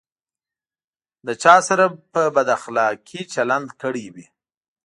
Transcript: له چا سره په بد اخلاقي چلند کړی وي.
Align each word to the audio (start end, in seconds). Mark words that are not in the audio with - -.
له 1.25 1.33
چا 1.43 1.55
سره 1.69 1.85
په 2.13 2.21
بد 2.35 2.47
اخلاقي 2.57 3.21
چلند 3.33 3.67
کړی 3.81 4.05
وي. 4.13 4.25